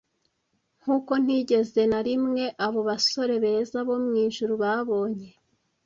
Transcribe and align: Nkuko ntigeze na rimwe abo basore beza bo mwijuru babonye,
Nkuko 0.81 1.11
ntigeze 1.23 1.81
na 1.91 1.99
rimwe 2.07 2.43
abo 2.65 2.79
basore 2.89 3.35
beza 3.43 3.79
bo 3.87 3.95
mwijuru 4.05 4.53
babonye, 4.63 5.29